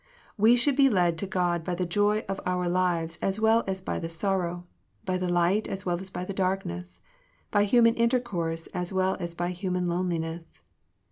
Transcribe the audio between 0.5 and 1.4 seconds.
should be led to